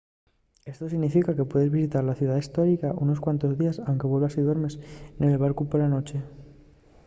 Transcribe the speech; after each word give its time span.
esto 0.71 0.85
significa 0.89 1.35
que 1.37 1.45
puedes 1.51 1.69
visitar 1.77 2.03
la 2.05 2.15
ciudá 2.19 2.35
hestórica 2.39 2.89
nunos 2.99 3.19
cuantos 3.23 3.55
díes 3.59 3.77
anque 3.89 4.09
vuelvas 4.11 4.35
y 4.39 4.41
duermas 4.47 4.73
nel 5.19 5.41
barcu 5.43 5.63
pela 5.69 5.91
nueche 5.93 6.19